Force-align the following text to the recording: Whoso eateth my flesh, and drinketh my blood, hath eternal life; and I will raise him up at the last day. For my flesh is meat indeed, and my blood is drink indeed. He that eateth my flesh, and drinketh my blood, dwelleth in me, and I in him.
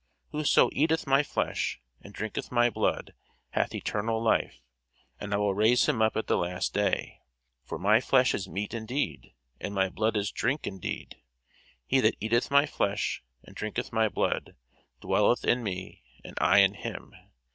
Whoso 0.31 0.71
eateth 0.73 1.05
my 1.05 1.21
flesh, 1.21 1.79
and 2.01 2.11
drinketh 2.11 2.51
my 2.51 2.71
blood, 2.71 3.13
hath 3.51 3.75
eternal 3.75 4.19
life; 4.19 4.59
and 5.19 5.31
I 5.31 5.37
will 5.37 5.53
raise 5.53 5.87
him 5.87 6.01
up 6.01 6.17
at 6.17 6.25
the 6.25 6.37
last 6.37 6.73
day. 6.73 7.19
For 7.63 7.77
my 7.77 8.01
flesh 8.01 8.33
is 8.33 8.47
meat 8.49 8.73
indeed, 8.73 9.35
and 9.59 9.75
my 9.75 9.89
blood 9.89 10.17
is 10.17 10.31
drink 10.31 10.65
indeed. 10.65 11.21
He 11.85 11.99
that 11.99 12.17
eateth 12.19 12.49
my 12.49 12.65
flesh, 12.65 13.21
and 13.43 13.55
drinketh 13.55 13.93
my 13.93 14.09
blood, 14.09 14.55
dwelleth 15.01 15.45
in 15.45 15.61
me, 15.63 16.01
and 16.25 16.35
I 16.41 16.61
in 16.61 16.73
him. 16.73 17.13